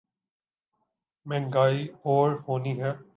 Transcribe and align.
مہنگائی 1.25 1.87
اور 2.03 2.31
ہونی 2.47 2.81
ہے۔ 2.81 2.91